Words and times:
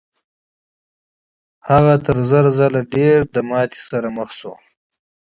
هغه 1.69 1.93
تر 2.05 2.17
زر 2.29 2.45
ځله 2.57 2.67
له 2.75 2.81
ډېرې 2.93 3.41
ماتې 3.49 3.81
سره 3.89 4.07
مخ 4.17 4.29
شو. 4.39 4.53